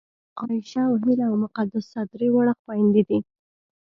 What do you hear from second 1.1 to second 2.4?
او مقدسه درې